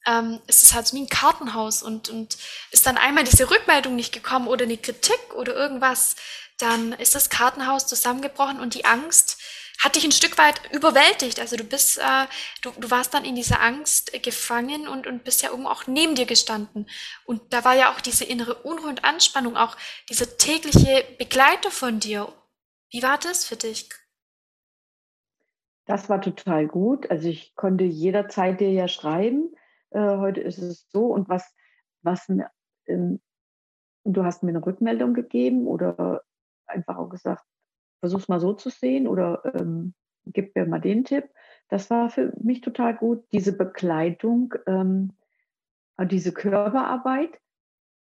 [0.05, 2.37] ähm, ist es halt wie ein Kartenhaus und, und
[2.71, 6.15] ist dann einmal diese Rückmeldung nicht gekommen oder eine Kritik oder irgendwas,
[6.57, 9.41] dann ist das Kartenhaus zusammengebrochen und die Angst
[9.83, 11.39] hat dich ein Stück weit überwältigt.
[11.39, 12.27] Also du bist, äh,
[12.61, 16.15] du, du warst dann in dieser Angst gefangen und, und bist ja irgendwo auch neben
[16.15, 16.87] dir gestanden.
[17.25, 19.75] Und da war ja auch diese innere Unruhe und Anspannung, auch
[20.09, 22.31] diese tägliche Begleiter von dir.
[22.89, 23.89] Wie war das für dich?
[25.85, 27.11] Das war total gut.
[27.11, 29.55] Also ich konnte jederzeit dir ja schreiben
[29.95, 31.55] äh, heute ist es so und was,
[32.01, 32.27] was
[32.87, 33.19] ähm,
[34.03, 36.23] du hast mir eine Rückmeldung gegeben oder
[36.67, 37.43] einfach auch gesagt,
[37.99, 39.93] versuch's mal so zu sehen oder ähm,
[40.25, 41.29] gib mir mal den Tipp.
[41.69, 43.23] Das war für mich total gut.
[43.31, 45.13] Diese Begleitung, ähm,
[46.03, 47.39] diese Körperarbeit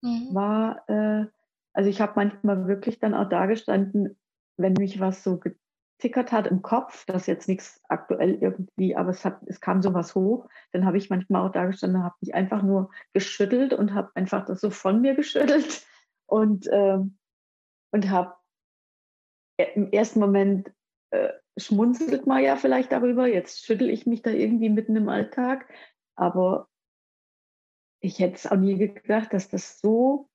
[0.02, 0.34] mhm.
[0.34, 1.26] war, äh,
[1.74, 4.18] also ich habe manchmal wirklich dann auch da gestanden,
[4.58, 5.40] wenn mich was so
[6.04, 9.82] tickert hat im Kopf, das ist jetzt nichts aktuell irgendwie, aber es, hat, es kam
[9.82, 13.94] sowas hoch, dann habe ich manchmal auch da gestanden, habe mich einfach nur geschüttelt und
[13.94, 15.88] habe einfach das so von mir geschüttelt
[16.26, 16.98] und, äh,
[17.92, 18.36] und habe
[19.76, 20.74] im ersten Moment
[21.12, 25.72] äh, schmunzelt man ja vielleicht darüber, jetzt schüttel ich mich da irgendwie mitten im Alltag,
[26.16, 26.68] aber
[28.02, 30.30] ich hätte es auch nie gedacht, dass das so,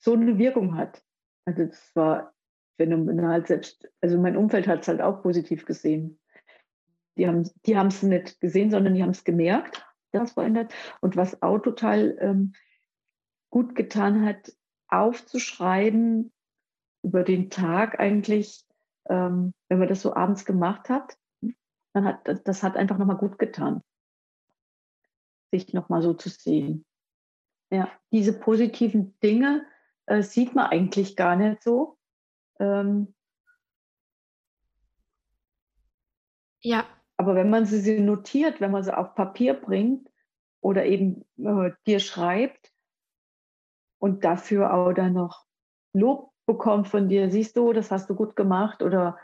[0.00, 1.04] so eine Wirkung hat.
[1.46, 2.34] Also das war
[2.78, 3.90] phänomenal selbst.
[4.00, 6.18] Also mein Umfeld hat es halt auch positiv gesehen.
[7.16, 10.72] Die haben die es nicht gesehen, sondern die haben es gemerkt, das verändert.
[11.00, 12.52] Und was auch total ähm,
[13.50, 14.52] gut getan hat,
[14.86, 16.32] aufzuschreiben
[17.02, 18.64] über den Tag eigentlich,
[19.08, 21.18] ähm, wenn man das so abends gemacht hat,
[21.92, 23.82] dann hat das hat einfach nochmal gut getan,
[25.50, 26.84] sich nochmal so zu sehen.
[27.70, 29.66] Ja, diese positiven Dinge
[30.06, 31.97] äh, sieht man eigentlich gar nicht so.
[32.58, 33.14] Ähm,
[36.62, 36.84] ja.
[37.16, 40.08] Aber wenn man sie notiert, wenn man sie auf Papier bringt
[40.60, 42.72] oder eben äh, dir schreibt
[43.98, 45.44] und dafür auch dann noch
[45.92, 49.18] Lob bekommt von dir, siehst du, das hast du gut gemacht oder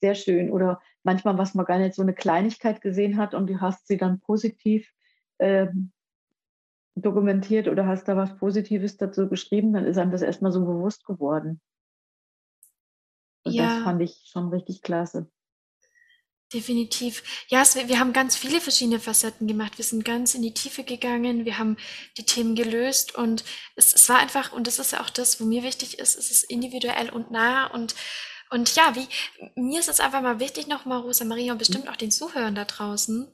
[0.00, 3.60] sehr schön oder manchmal, was man gar nicht so eine Kleinigkeit gesehen hat und du
[3.60, 4.92] hast sie dann positiv
[5.38, 5.92] ähm,
[6.94, 11.04] dokumentiert oder hast da was Positives dazu geschrieben, dann ist einem das erstmal so bewusst
[11.06, 11.60] geworden.
[13.44, 13.74] Und ja.
[13.76, 15.30] das fand ich schon richtig klasse.
[16.52, 17.44] Definitiv.
[17.48, 19.76] Ja, es, wir haben ganz viele verschiedene Facetten gemacht.
[19.76, 21.44] Wir sind ganz in die Tiefe gegangen.
[21.44, 21.76] Wir haben
[22.16, 23.44] die Themen gelöst und
[23.76, 26.30] es, es war einfach, und das ist ja auch das, wo mir wichtig ist, es
[26.30, 27.94] ist individuell und nah und
[28.50, 29.06] und ja, wie
[29.60, 32.64] mir ist es einfach mal wichtig, nochmal Rosa Maria und bestimmt auch den Zuhörern da
[32.64, 33.28] draußen.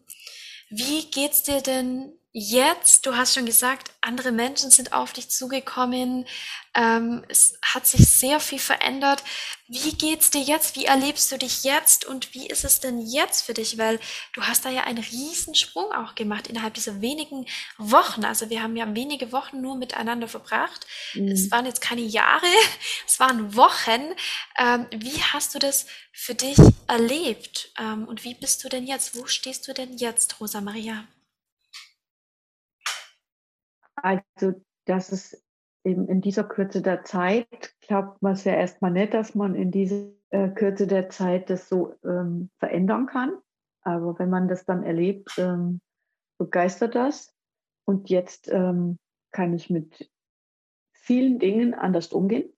[0.70, 6.26] Wie geht's dir denn jetzt, du hast schon gesagt, andere Menschen sind auf dich zugekommen,
[6.74, 9.22] ähm, es hat sich sehr viel verändert.
[9.68, 10.74] Wie geht's dir jetzt?
[10.74, 12.04] Wie erlebst du dich jetzt?
[12.04, 13.78] Und wie ist es denn jetzt für dich?
[13.78, 14.00] Weil
[14.32, 17.46] du hast da ja einen Riesensprung auch gemacht innerhalb dieser wenigen
[17.78, 18.24] Wochen.
[18.24, 20.88] Also wir haben ja wenige Wochen nur miteinander verbracht.
[21.14, 21.28] Mhm.
[21.28, 22.46] Es waren jetzt keine Jahre,
[23.06, 24.16] es waren Wochen.
[24.58, 27.70] Ähm, wie hast du das für dich erlebt?
[27.78, 29.16] Ähm, und wie bist du denn jetzt?
[29.16, 31.06] Wo stehst du denn jetzt, Rosa Maria?
[34.04, 35.42] Also, das ist
[35.82, 39.70] eben in dieser Kürze der Zeit, glaubt man es ja erstmal nicht, dass man in
[39.70, 43.32] dieser äh, Kürze der Zeit das so ähm, verändern kann.
[43.80, 45.80] Aber wenn man das dann erlebt, ähm,
[46.36, 47.34] begeistert das.
[47.86, 48.98] Und jetzt ähm,
[49.30, 50.10] kann ich mit
[50.92, 52.52] vielen Dingen anders umgehen.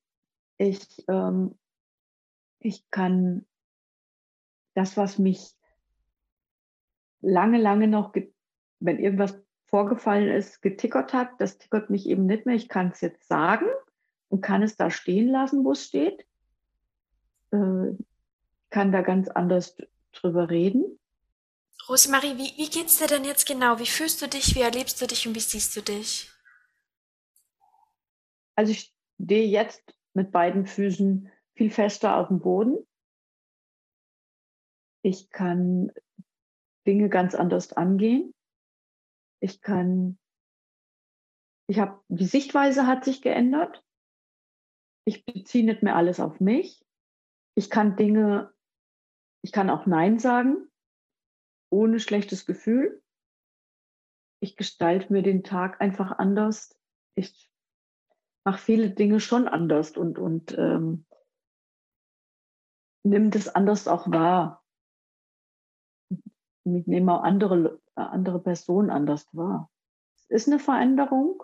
[0.58, 1.56] Ich, ähm,
[2.58, 3.46] ich kann
[4.74, 5.54] das, was mich
[7.20, 8.14] lange, lange noch,
[8.80, 12.54] wenn irgendwas vorgefallen ist, getickert hat, das tickert mich eben nicht mehr.
[12.54, 13.66] Ich kann es jetzt sagen
[14.28, 16.24] und kann es da stehen lassen, wo es steht.
[17.50, 17.92] Äh,
[18.70, 19.76] kann da ganz anders
[20.12, 20.98] drüber reden.
[21.88, 23.78] Rosemarie, wie, wie es dir denn jetzt genau?
[23.78, 26.30] Wie fühlst du dich, wie erlebst du dich und wie siehst du dich?
[28.56, 29.82] Also ich stehe jetzt
[30.14, 32.78] mit beiden Füßen viel fester auf dem Boden.
[35.02, 35.92] Ich kann
[36.86, 38.34] Dinge ganz anders angehen.
[39.46, 40.18] Ich kann,
[41.70, 43.86] ich habe, die Sichtweise hat sich geändert.
[45.06, 46.84] Ich beziehe nicht mehr alles auf mich.
[47.56, 48.52] Ich kann Dinge,
[49.44, 50.68] ich kann auch Nein sagen,
[51.70, 53.00] ohne schlechtes Gefühl.
[54.42, 56.76] Ich gestalte mir den Tag einfach anders.
[57.14, 57.48] Ich
[58.44, 61.06] mache viele Dinge schon anders und, und ähm,
[63.04, 64.64] nimm das anders auch wahr.
[66.64, 69.70] Ich nehme auch andere andere Person anders wahr.
[70.28, 71.42] Es ist eine Veränderung,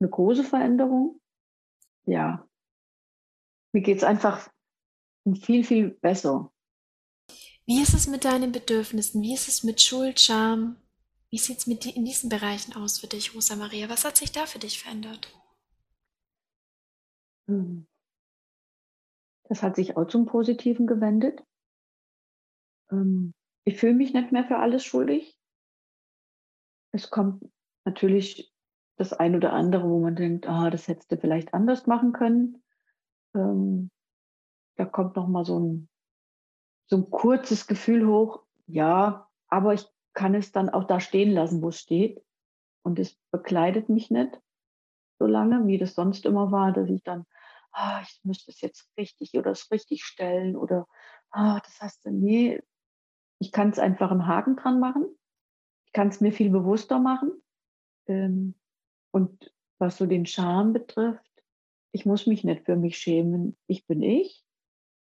[0.00, 1.20] eine große Veränderung.
[2.04, 2.48] Ja,
[3.72, 4.50] mir geht es einfach
[5.42, 6.52] viel, viel besser.
[7.66, 9.20] Wie ist es mit deinen Bedürfnissen?
[9.22, 10.76] Wie ist es mit Schuld, Scham?
[11.30, 13.90] Wie sieht es mit die, in diesen Bereichen aus für dich, Rosa Maria?
[13.90, 15.28] Was hat sich da für dich verändert?
[17.46, 17.86] Hm.
[19.44, 21.42] Das hat sich auch zum Positiven gewendet.
[22.90, 25.37] Ähm, ich fühle mich nicht mehr für alles schuldig.
[26.92, 27.44] Es kommt
[27.84, 28.52] natürlich
[28.96, 32.62] das ein oder andere, wo man denkt, ah, das hättest du vielleicht anders machen können.
[33.34, 33.90] Ähm,
[34.76, 35.88] da kommt noch mal so ein,
[36.86, 41.62] so ein kurzes Gefühl hoch, ja, aber ich kann es dann auch da stehen lassen,
[41.62, 42.24] wo es steht.
[42.82, 44.40] Und es bekleidet mich nicht
[45.18, 47.24] so lange, wie das sonst immer war, dass ich dann,
[47.72, 50.86] ah, ich müsste es jetzt richtig oder es richtig stellen oder,
[51.30, 52.60] ah, das heißt, nee,
[53.40, 55.17] ich kann es einfach einen Haken dran machen
[55.88, 57.32] ich kann es mir viel bewusster machen.
[58.08, 58.54] Ähm,
[59.10, 61.24] und was so den Charme betrifft,
[61.92, 63.56] ich muss mich nicht für mich schämen.
[63.66, 64.44] Ich bin ich.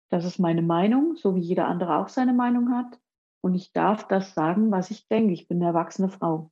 [0.10, 2.98] Das ist meine Meinung, so wie jeder andere auch seine Meinung hat.
[3.42, 5.34] Und ich darf das sagen, was ich denke.
[5.34, 6.50] Ich bin eine erwachsene Frau.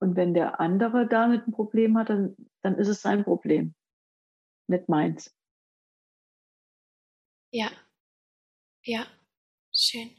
[0.00, 3.74] Und wenn der andere damit ein Problem hat, dann, dann ist es sein Problem,
[4.66, 5.32] nicht meins.
[7.52, 7.70] Ja,
[8.82, 9.06] ja,
[9.72, 10.10] schön.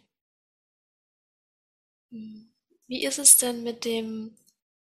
[2.11, 2.54] Hm.
[2.87, 4.35] Wie ist es denn mit dem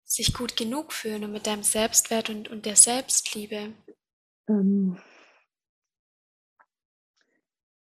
[0.03, 3.73] sich gut genug fühlen und mit deinem Selbstwert und, und der Selbstliebe?
[4.47, 4.97] Ähm,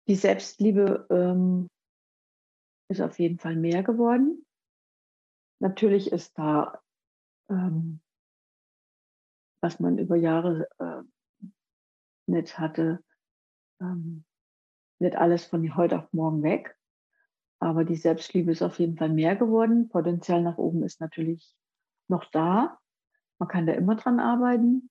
[0.08, 1.68] die Selbstliebe ähm,
[2.88, 4.44] ist auf jeden Fall mehr geworden.
[5.60, 6.82] Natürlich ist da,
[7.48, 8.00] ähm,
[9.62, 11.02] was man über Jahre äh,
[12.26, 13.04] nicht hatte,
[13.80, 14.24] ähm,
[14.98, 16.76] nicht alles von heute auf morgen weg.
[17.60, 19.88] Aber die Selbstliebe ist auf jeden Fall mehr geworden.
[19.88, 21.54] Potenzial nach oben ist natürlich
[22.08, 22.78] noch da.
[23.38, 24.90] Man kann da immer dran arbeiten.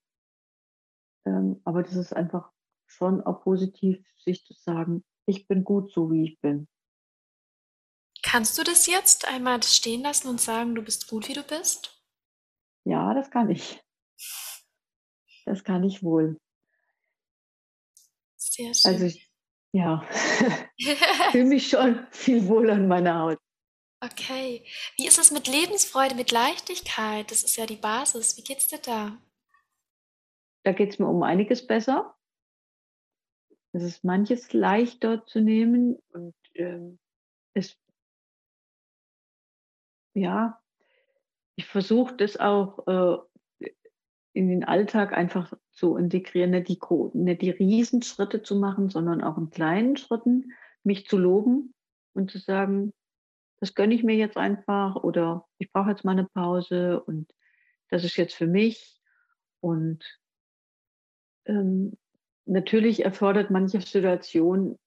[1.26, 2.52] Ähm, aber das ist einfach
[2.88, 6.68] schon auch positiv, sich zu sagen, ich bin gut so, wie ich bin.
[8.24, 12.04] Kannst du das jetzt einmal stehen lassen und sagen, du bist gut, wie du bist?
[12.86, 13.82] Ja, das kann ich.
[15.46, 16.38] Das kann ich wohl.
[18.38, 19.08] Sehr Also schön.
[19.08, 19.29] ich,
[19.74, 20.02] ja,
[21.32, 23.40] fühle mich schon viel wohler in meiner Haut.
[24.02, 24.66] Okay.
[24.98, 27.30] Wie ist es mit Lebensfreude, mit Leichtigkeit?
[27.32, 28.38] Das ist ja die Basis.
[28.38, 29.18] Wie geht's dir da?
[30.64, 32.16] Da geht es mir um einiges besser.
[33.74, 36.98] Es ist manches leichter zu nehmen und ähm,
[37.54, 37.78] es,
[40.16, 40.62] ja,
[41.56, 43.29] ich versuche das auch äh,
[44.40, 46.80] in den Alltag einfach zu integrieren, nicht die,
[47.14, 51.74] nicht die Riesenschritte zu machen, sondern auch in kleinen Schritten mich zu loben
[52.14, 52.94] und zu sagen,
[53.60, 57.30] das gönne ich mir jetzt einfach oder ich brauche jetzt mal eine Pause und
[57.90, 59.02] das ist jetzt für mich.
[59.60, 60.06] Und
[61.44, 61.98] ähm,
[62.46, 64.80] natürlich erfordert manche Situation,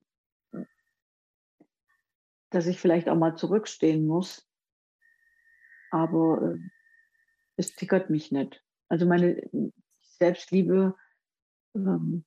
[2.49, 4.49] dass ich vielleicht auch mal zurückstehen muss,
[5.91, 6.59] aber äh,
[7.57, 8.62] es tickert mich nicht.
[8.93, 9.43] Also meine
[10.19, 10.95] Selbstliebe,
[11.75, 12.27] ähm,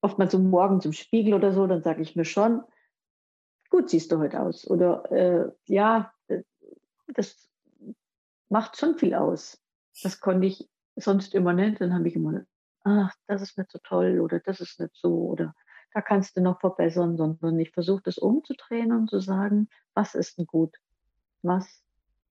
[0.00, 2.64] oftmals so morgens im Spiegel oder so, dann sage ich mir schon,
[3.70, 4.68] gut siehst du heute aus.
[4.68, 6.42] Oder äh, ja, äh,
[7.06, 7.48] das
[8.48, 9.62] macht schon viel aus.
[10.02, 11.80] Das konnte ich sonst immer nicht.
[11.80, 12.42] Dann habe ich immer,
[12.82, 15.54] ach, das ist nicht so toll oder das ist nicht so oder
[15.94, 20.38] da kannst du noch verbessern, sondern ich versuche das umzudrehen und zu sagen, was ist
[20.38, 20.74] denn gut?
[21.42, 21.84] Was,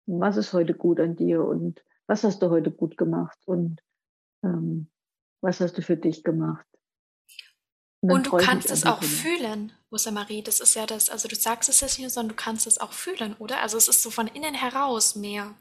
[0.04, 3.80] was ist heute gut an dir und was hast du heute gut gemacht und
[4.42, 4.90] ähm,
[5.40, 6.66] was hast du für dich gemacht?
[8.00, 10.42] Und Und du kannst es auch fühlen, Rosamarie.
[10.42, 12.92] Das ist ja das, also du sagst es jetzt nicht, sondern du kannst es auch
[12.92, 13.60] fühlen, oder?
[13.60, 15.54] Also es ist so von innen heraus mehr.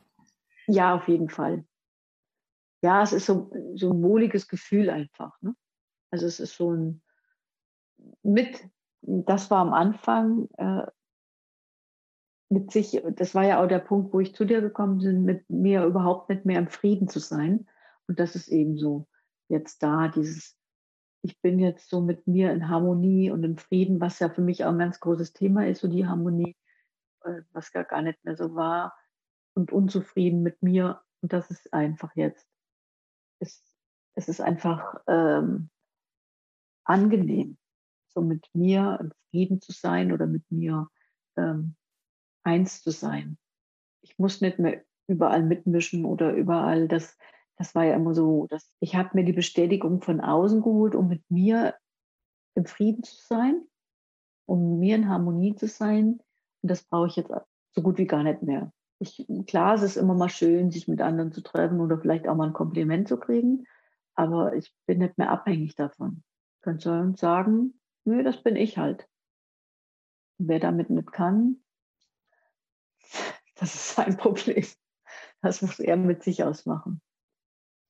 [0.67, 1.65] Ja, auf jeden Fall.
[2.83, 5.41] Ja, es ist so, so ein wohliges Gefühl einfach.
[5.41, 5.55] Ne?
[6.11, 7.01] Also es ist so ein
[8.21, 8.63] mit,
[9.01, 10.85] das war am Anfang äh,
[12.49, 15.49] mit sich, das war ja auch der Punkt, wo ich zu dir gekommen bin, mit
[15.49, 17.67] mir überhaupt nicht mehr im Frieden zu sein.
[18.07, 19.07] Und das ist eben so
[19.49, 20.57] jetzt da, dieses,
[21.21, 24.63] ich bin jetzt so mit mir in Harmonie und im Frieden, was ja für mich
[24.63, 26.55] auch ein ganz großes Thema ist, so die Harmonie,
[27.23, 28.97] äh, was gar, gar nicht mehr so war
[29.53, 31.01] und unzufrieden mit mir.
[31.21, 32.47] Und das ist einfach jetzt,
[33.39, 33.61] es,
[34.15, 35.69] es ist einfach ähm,
[36.85, 37.57] angenehm,
[38.07, 40.87] so mit mir im Frieden zu sein oder mit mir
[41.35, 41.75] ähm,
[42.47, 43.37] eins zu sein.
[44.01, 47.17] Ich muss nicht mehr überall mitmischen oder überall das,
[47.57, 51.09] das war ja immer so, dass ich habe mir die Bestätigung von außen geholt, um
[51.09, 51.75] mit mir
[52.55, 53.65] im Frieden zu sein,
[54.47, 56.19] um mit mir in Harmonie zu sein.
[56.61, 57.31] Und das brauche ich jetzt
[57.71, 58.71] so gut wie gar nicht mehr.
[58.99, 62.35] Ich, klar, es ist immer mal schön, sich mit anderen zu treffen oder vielleicht auch
[62.35, 63.65] mal ein Kompliment zu kriegen,
[64.15, 66.23] aber ich bin nicht mehr abhängig davon.
[66.55, 69.07] Ich könnte sagen, nö, das bin ich halt.
[70.39, 71.63] Wer damit nicht kann,
[73.55, 74.65] das ist sein Problem.
[75.41, 77.01] Das muss er mit sich ausmachen.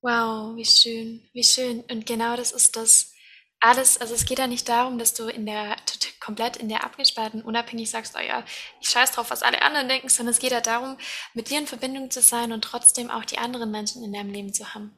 [0.02, 1.82] Wow, wie schön, wie schön.
[1.90, 3.14] Und genau das ist das
[3.60, 5.76] alles, also es geht ja nicht darum, dass du in der
[6.20, 8.44] komplett in der abgespalten unabhängig sagst, oh ja,
[8.82, 10.98] ich scheiß drauf, was alle anderen denken, sondern es geht ja darum,
[11.34, 14.54] mit dir in Verbindung zu sein und trotzdem auch die anderen Menschen in deinem Leben
[14.54, 14.94] zu haben.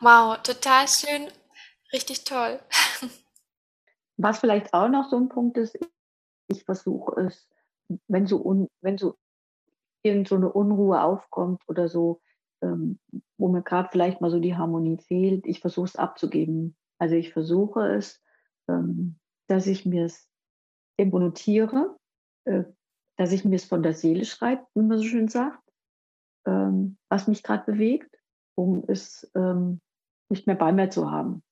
[0.00, 1.28] Wow, total schön,
[1.92, 2.60] richtig toll.
[4.16, 5.78] Was vielleicht auch noch so ein Punkt ist,
[6.48, 7.48] ich versuche es,
[8.08, 9.16] wenn so, un, wenn so
[10.02, 12.20] irgend so eine Unruhe aufkommt oder so,
[12.62, 12.98] ähm,
[13.36, 16.76] wo mir gerade vielleicht mal so die Harmonie fehlt, ich versuche es abzugeben.
[16.98, 18.22] Also ich versuche es,
[18.68, 20.28] ähm, dass ich mir es
[20.96, 21.96] irgendwo notiere,
[22.44, 22.64] äh,
[23.16, 25.62] dass ich mir es von der Seele schreibe, wie man so schön sagt,
[26.46, 28.16] ähm, was mich gerade bewegt,
[28.56, 29.80] um es ähm,
[30.30, 31.42] nicht mehr bei mir zu haben.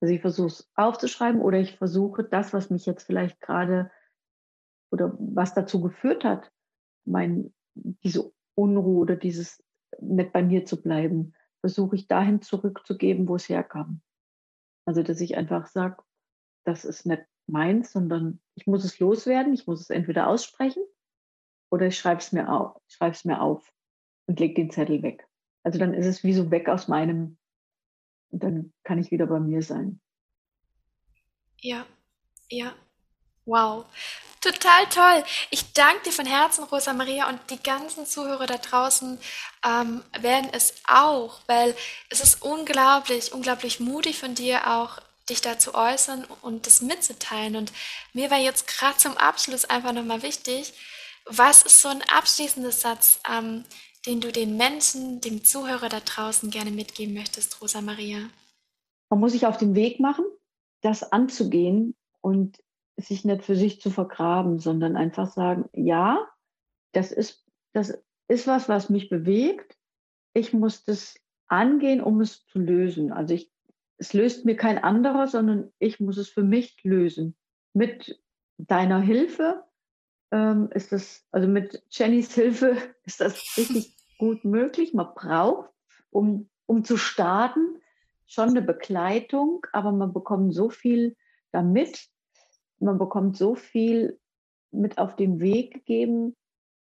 [0.00, 3.90] Also ich versuche es aufzuschreiben oder ich versuche das, was mich jetzt vielleicht gerade
[4.92, 6.52] oder was dazu geführt hat,
[7.06, 9.62] mein, diese Unruhe oder dieses
[10.00, 14.02] nicht bei mir zu bleiben, versuche ich dahin zurückzugeben, wo es herkam.
[14.84, 16.02] Also dass ich einfach sage,
[16.64, 20.82] das ist nicht meins, sondern ich muss es loswerden, ich muss es entweder aussprechen
[21.70, 23.72] oder ich schreibe es mir auf, schreibe es mir auf
[24.26, 25.26] und lege den Zettel weg.
[25.62, 27.38] Also dann ist es wie so weg aus meinem,
[28.30, 30.00] und dann kann ich wieder bei mir sein.
[31.60, 31.86] Ja,
[32.50, 32.72] ja.
[33.44, 33.86] Wow,
[34.52, 35.24] total toll.
[35.50, 39.18] Ich danke dir von Herzen, Rosa Maria, und die ganzen Zuhörer da draußen
[39.64, 41.74] ähm, werden es auch, weil
[42.10, 47.56] es ist unglaublich, unglaublich mutig von dir auch, dich da zu äußern und das mitzuteilen.
[47.56, 47.72] Und
[48.12, 50.72] mir war jetzt gerade zum Abschluss einfach nochmal wichtig,
[51.24, 53.64] was ist so ein abschließender Satz, ähm,
[54.06, 58.30] den du den Menschen, dem Zuhörer da draußen gerne mitgeben möchtest, Rosa Maria?
[59.10, 60.24] Man muss sich auf den Weg machen,
[60.82, 62.56] das anzugehen und
[62.96, 66.26] sich nicht für sich zu vergraben, sondern einfach sagen, ja,
[66.92, 69.76] das ist, das ist was, was mich bewegt.
[70.32, 71.14] Ich muss das
[71.48, 73.12] angehen, um es zu lösen.
[73.12, 73.52] Also ich,
[73.98, 77.36] es löst mir kein anderer, sondern ich muss es für mich lösen.
[77.74, 78.20] Mit
[78.58, 79.64] deiner Hilfe
[80.30, 84.94] ähm, ist das, also mit Jennys Hilfe ist das richtig gut möglich.
[84.94, 85.70] Man braucht,
[86.10, 87.80] um, um zu starten,
[88.26, 91.16] schon eine Begleitung, aber man bekommt so viel
[91.52, 92.08] damit,
[92.78, 94.18] man bekommt so viel
[94.70, 96.36] mit auf den Weg gegeben,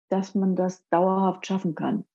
[0.10, 2.06] dass man das dauerhaft schaffen kann.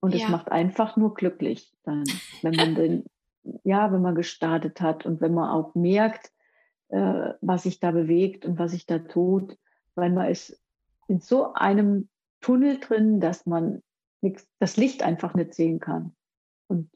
[0.00, 0.24] Und ja.
[0.24, 2.04] es macht einfach nur glücklich dann,
[2.42, 3.04] wenn man den,
[3.64, 6.30] ja, wenn man gestartet hat und wenn man auch merkt,
[6.88, 9.58] äh, was sich da bewegt und was sich da tut,
[9.94, 10.60] weil man ist
[11.08, 12.08] in so einem
[12.40, 13.82] Tunnel drin, dass man
[14.20, 16.14] nix, das Licht einfach nicht sehen kann.
[16.68, 16.90] Und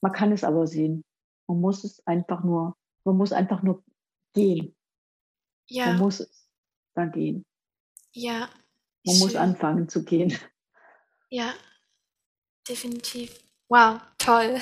[0.00, 1.04] man kann es aber sehen.
[1.46, 3.82] Man muss es einfach nur, man muss einfach nur
[4.34, 4.74] gehen.
[5.66, 5.86] Ja.
[5.86, 6.26] Man muss
[6.94, 7.44] da gehen.
[8.12, 8.48] Ja.
[9.04, 10.38] Man muss anfangen zu gehen.
[11.28, 11.52] Ja,
[12.68, 13.38] definitiv.
[13.68, 14.60] Wow, toll,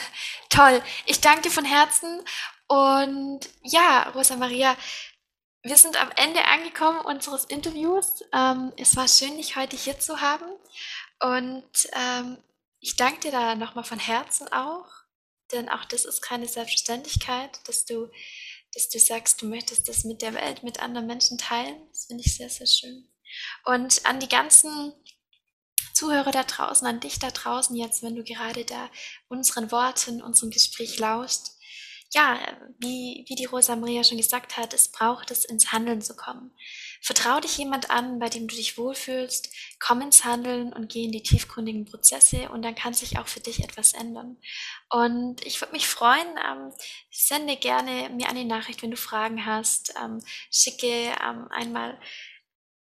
[0.48, 0.82] toll.
[1.06, 2.22] Ich danke dir von Herzen
[2.68, 4.76] und ja, Rosa Maria,
[5.62, 8.24] wir sind am Ende angekommen unseres Interviews.
[8.32, 10.46] Ähm, es war schön, dich heute hier zu haben
[11.20, 12.38] und ähm,
[12.80, 14.86] ich danke dir da nochmal von Herzen auch,
[15.52, 18.10] denn auch das ist keine Selbstverständlichkeit, dass du,
[18.74, 21.76] dass du sagst, du möchtest das mit der Welt, mit anderen Menschen teilen.
[21.90, 23.08] Das finde ich sehr, sehr schön.
[23.64, 24.92] Und an die ganzen
[25.94, 28.90] Zuhörer da draußen, an dich da draußen jetzt, wenn du gerade da
[29.28, 31.42] unseren Worten, unserem Gespräch lauscht.
[32.14, 32.38] Ja,
[32.78, 36.50] wie, wie die Rosa Maria schon gesagt hat, es braucht es, ins Handeln zu kommen.
[37.00, 39.50] Vertrau dich jemand an, bei dem du dich wohlfühlst,
[39.80, 43.40] komm ins Handeln und geh in die tiefgründigen Prozesse und dann kann sich auch für
[43.40, 44.36] dich etwas ändern.
[44.90, 46.72] Und ich würde mich freuen, ähm,
[47.10, 51.98] sende gerne mir eine Nachricht, wenn du Fragen hast, ähm, schicke ähm, einmal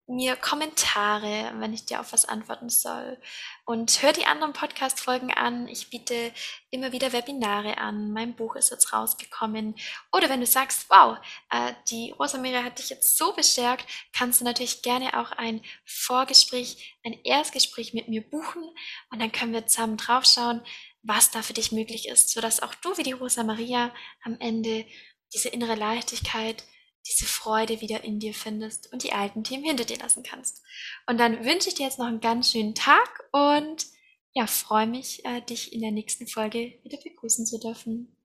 [0.08, 3.18] mir Kommentare, wenn ich dir auf was antworten soll.
[3.66, 5.68] Und hör die anderen Podcast-Folgen an.
[5.68, 6.32] Ich biete
[6.70, 8.12] immer wieder Webinare an.
[8.12, 9.76] Mein Buch ist jetzt rausgekommen.
[10.12, 11.18] Oder wenn du sagst, wow,
[11.49, 16.95] äh, die Rosamira hat dich jetzt so bestärkt, kannst du natürlich gerne auch ein Vorgespräch,
[17.03, 18.64] ein Erstgespräch mit mir buchen.
[19.10, 20.62] Und dann können wir zusammen draufschauen,
[21.01, 23.91] was da für dich möglich ist, sodass auch du wie die Rosa Maria
[24.24, 24.86] am Ende
[25.34, 26.64] diese innere Leichtigkeit,
[27.08, 30.64] diese Freude wieder in dir findest und die alten Themen hinter dir lassen kannst.
[31.08, 33.86] Und dann wünsche ich dir jetzt noch einen ganz schönen Tag und
[34.34, 38.16] ja, freue mich, äh, dich in der nächsten Folge wieder begrüßen zu dürfen.